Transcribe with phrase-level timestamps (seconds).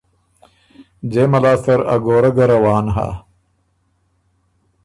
[1.11, 3.07] ځېمه لاسته ر ا ګورۀ ګه روان هۀ۔